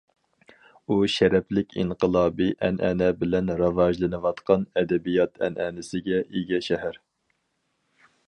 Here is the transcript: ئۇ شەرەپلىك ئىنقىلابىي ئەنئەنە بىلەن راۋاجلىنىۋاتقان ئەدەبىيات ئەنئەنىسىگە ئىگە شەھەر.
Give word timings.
ئۇ 0.93 0.95
شەرەپلىك 1.15 1.75
ئىنقىلابىي 1.81 2.49
ئەنئەنە 2.67 3.09
بىلەن 3.19 3.53
راۋاجلىنىۋاتقان 3.61 4.65
ئەدەبىيات 4.81 5.37
ئەنئەنىسىگە 5.49 6.23
ئىگە 6.25 6.63
شەھەر. 6.69 6.99